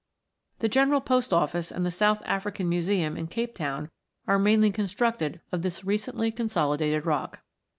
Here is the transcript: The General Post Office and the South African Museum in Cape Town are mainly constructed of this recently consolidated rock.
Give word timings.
The 0.61 0.67
General 0.67 0.99
Post 0.99 1.31
Office 1.31 1.69
and 1.69 1.85
the 1.85 1.91
South 1.91 2.23
African 2.25 2.67
Museum 2.67 3.15
in 3.15 3.27
Cape 3.27 3.53
Town 3.53 3.91
are 4.25 4.39
mainly 4.39 4.71
constructed 4.71 5.41
of 5.51 5.61
this 5.61 5.83
recently 5.83 6.31
consolidated 6.31 7.05
rock. 7.05 7.41